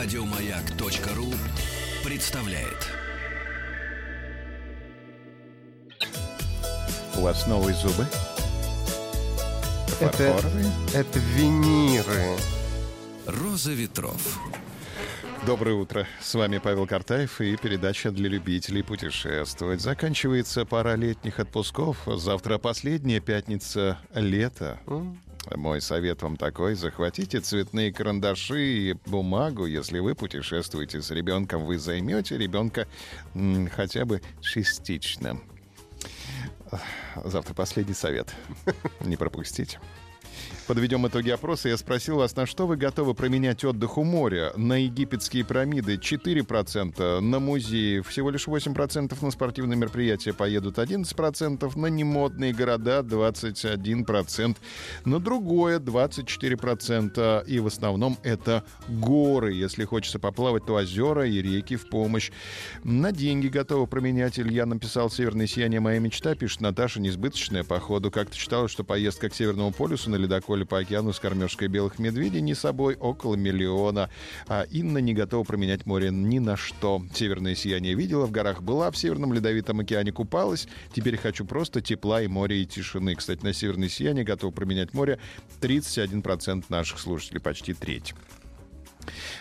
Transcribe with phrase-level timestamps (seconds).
[0.00, 1.26] Радиомаяк.ру
[2.04, 2.86] представляет.
[7.16, 8.06] У вас новые зубы?
[10.00, 10.40] Это,
[10.94, 12.36] это виниры.
[13.26, 14.38] Роза ветров.
[15.44, 16.06] Доброе утро.
[16.20, 19.80] С вами Павел Картаев и передача для любителей путешествовать.
[19.80, 21.98] Заканчивается пора летних отпусков.
[22.06, 24.78] Завтра последняя пятница лета.
[25.54, 26.74] Мой совет вам такой.
[26.74, 29.66] Захватите цветные карандаши и бумагу.
[29.66, 32.86] Если вы путешествуете с ребенком, вы займете ребенка
[33.74, 35.40] хотя бы частично.
[37.24, 38.34] Завтра последний совет.
[39.00, 39.80] Не пропустите.
[40.68, 41.70] Подведем итоги опроса.
[41.70, 44.52] Я спросил вас, на что вы готовы променять отдых у моря?
[44.54, 51.86] На египетские пирамиды 4%, на музеи всего лишь 8%, на спортивные мероприятия поедут 11%, на
[51.86, 54.56] немодные города 21%,
[55.06, 57.46] на другое 24%.
[57.46, 59.54] И в основном это горы.
[59.54, 62.30] Если хочется поплавать, то озера и реки в помощь.
[62.84, 64.38] На деньги готовы променять.
[64.38, 65.80] Илья написал «Северное сияние.
[65.80, 66.34] Моя мечта».
[66.34, 68.10] Пишет Наташа, несбыточная, походу.
[68.10, 72.40] Как-то читала, что поездка к Северному полюсу на ледоколе по океану с кормежкой белых медведей
[72.40, 74.10] не собой около миллиона.
[74.46, 77.02] А Инна не готова променять море ни на что.
[77.14, 80.68] Северное сияние видела, в горах была, в Северном ледовитом океане купалась.
[80.94, 83.14] Теперь хочу просто тепла и моря и тишины.
[83.14, 85.18] Кстати, на Северное сияние готова променять море
[85.60, 88.14] 31% наших слушателей, почти треть.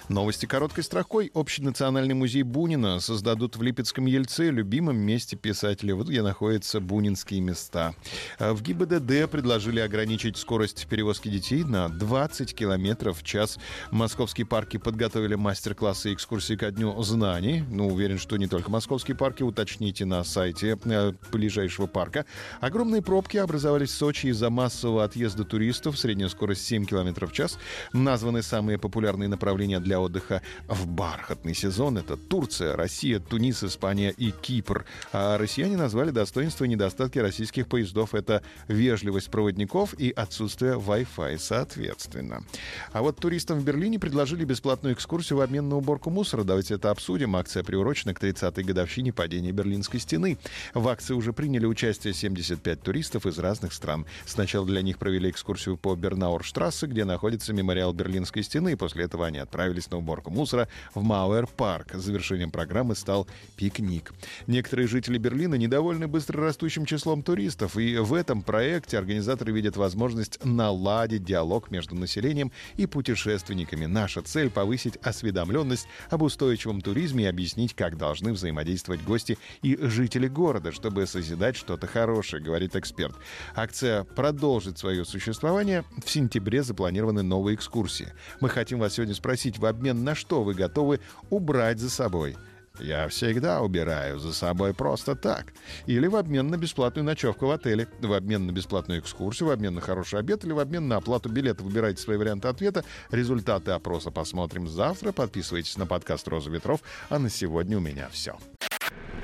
[0.09, 1.29] Новости короткой строкой.
[1.33, 7.93] Общенациональный музей Бунина создадут в Липецком Ельце, любимом месте писателя, вот где находятся бунинские места.
[8.39, 13.59] А В ГИБДД предложили ограничить скорость перевозки детей на 20 километров в час.
[13.91, 17.65] Московские парки подготовили мастер-классы и экскурсии ко дню знаний.
[17.69, 19.43] Ну, уверен, что не только московские парки.
[19.43, 22.25] Уточните на сайте э, ближайшего парка.
[22.61, 25.99] Огромные пробки образовались в Сочи из-за массового отъезда туристов.
[25.99, 27.59] Средняя скорость 7 километров в час.
[27.91, 31.97] Названы самые популярные направления для отдыха в бархатный сезон.
[31.97, 34.85] Это Турция, Россия, Тунис, Испания и Кипр.
[35.11, 38.13] А россияне назвали достоинства и недостатки российских поездов.
[38.13, 42.43] Это вежливость проводников и отсутствие Wi-Fi, соответственно.
[42.91, 46.43] А вот туристам в Берлине предложили бесплатную экскурсию в обмен на уборку мусора.
[46.43, 47.35] Давайте это обсудим.
[47.35, 50.37] Акция приурочена к 30-й годовщине падения Берлинской стены.
[50.73, 54.05] В акции уже приняли участие 75 туристов из разных стран.
[54.25, 58.77] Сначала для них провели экскурсию по Бернаурштрассе, где находится мемориал Берлинской стены.
[58.77, 61.93] После этого они отправились на уборку мусора в Мауэр-парк.
[61.93, 64.13] Завершением программы стал пикник.
[64.47, 70.43] Некоторые жители Берлина недовольны быстро растущим числом туристов, и в этом проекте организаторы видят возможность
[70.43, 73.85] наладить диалог между населением и путешественниками.
[73.85, 80.27] Наша цель— повысить осведомленность об устойчивом туризме и объяснить, как должны взаимодействовать гости и жители
[80.27, 83.15] города, чтобы созидать что-то хорошее, говорит эксперт.
[83.55, 85.83] Акция продолжит свое существование.
[86.03, 88.13] В сентябре запланированы новые экскурсии.
[88.39, 90.99] Мы хотим вас сегодня спросить, в обмен на что вы готовы
[91.29, 92.35] убрать за собой?
[92.79, 95.53] Я всегда убираю за собой просто так.
[95.87, 99.73] Или в обмен на бесплатную ночевку в отеле, в обмен на бесплатную экскурсию, в обмен
[99.75, 101.63] на хороший обед или в обмен на оплату билета.
[101.63, 102.83] Выбирайте свои варианты ответа.
[103.09, 105.11] Результаты опроса посмотрим завтра.
[105.11, 106.81] Подписывайтесь на подкаст «Роза ветров».
[107.09, 108.37] А на сегодня у меня все.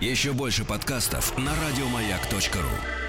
[0.02, 3.03] Еще больше подкастов на радиомаяк.ру.